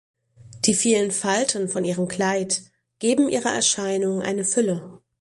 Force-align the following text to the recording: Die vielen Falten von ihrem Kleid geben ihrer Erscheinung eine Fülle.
Die 0.65 0.73
vielen 0.73 1.11
Falten 1.11 1.69
von 1.69 1.85
ihrem 1.85 2.07
Kleid 2.07 2.63
geben 2.97 3.29
ihrer 3.29 3.51
Erscheinung 3.53 4.23
eine 4.23 4.43
Fülle. 4.45 4.99